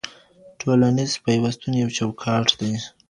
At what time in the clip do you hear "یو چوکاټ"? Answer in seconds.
1.81-2.47